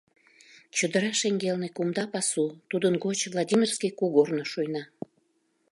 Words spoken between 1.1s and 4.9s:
шеҥгелне кумда пасу, тудын гоч Владимирский кугорно шуйна.